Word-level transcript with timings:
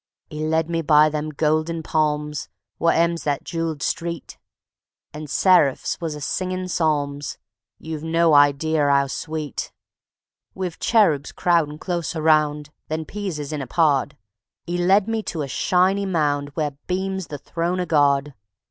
'E 0.33 0.43
led 0.43 0.67
me 0.67 0.81
by 0.81 1.09
them 1.09 1.29
golden 1.29 1.83
palms 1.83 2.49
Wot 2.79 2.95
'ems 2.95 3.23
that 3.23 3.43
jeweled 3.43 3.83
street; 3.83 4.39
And 5.13 5.29
seraphs 5.29 6.01
was 6.01 6.15
a 6.15 6.21
singin' 6.21 6.69
psalms, 6.69 7.37
You've 7.77 8.01
no 8.03 8.33
ideer 8.33 8.89
'ow 8.89 9.05
sweet; 9.05 9.71
Wiv 10.55 10.79
cheroobs 10.79 11.31
crowdin' 11.31 11.77
closer 11.77 12.19
round 12.19 12.71
Than 12.87 13.05
peas 13.05 13.37
is 13.37 13.53
in 13.53 13.61
a 13.61 13.67
pod, 13.67 14.17
'E 14.67 14.75
led 14.79 15.07
me 15.07 15.21
to 15.21 15.43
a 15.43 15.47
shiny 15.47 16.07
mound 16.07 16.49
Where 16.55 16.75
beams 16.87 17.27
the 17.27 17.37
throne 17.37 17.79
o' 17.79 17.85
God. 17.85 18.33